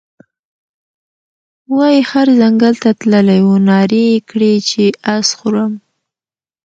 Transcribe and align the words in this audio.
وايې 1.75 2.01
خر 2.09 2.27
ځنګل 2.39 2.73
ته 2.83 2.91
تللى 2.99 3.39
وو 3.45 3.55
نارې 3.69 4.03
یې 4.11 4.19
کړې 4.29 4.53
چې 4.69 4.83
اس 5.15 5.27
خورم، 5.37 5.73